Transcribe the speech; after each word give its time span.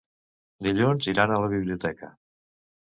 Dilluns 0.69 1.11
iran 1.13 1.35
a 1.35 1.39
la 1.45 1.51
biblioteca. 1.55 2.13